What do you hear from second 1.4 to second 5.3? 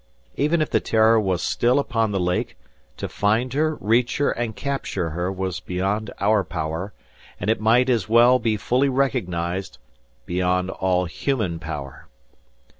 still upon the lake, to find her, reach her and capture